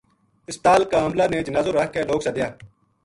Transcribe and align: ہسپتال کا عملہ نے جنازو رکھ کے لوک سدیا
ہسپتال 0.49 0.83
کا 0.91 1.05
عملہ 1.05 1.27
نے 1.31 1.43
جنازو 1.47 1.71
رکھ 1.77 1.93
کے 1.93 2.03
لوک 2.09 2.23
سدیا 2.23 2.49